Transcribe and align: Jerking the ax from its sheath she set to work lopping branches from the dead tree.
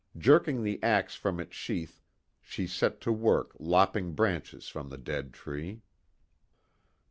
Jerking 0.17 0.63
the 0.63 0.81
ax 0.81 1.13
from 1.13 1.39
its 1.39 1.55
sheath 1.55 2.01
she 2.41 2.65
set 2.65 3.01
to 3.01 3.11
work 3.11 3.55
lopping 3.59 4.13
branches 4.13 4.67
from 4.67 4.89
the 4.89 4.97
dead 4.97 5.31
tree. 5.31 5.83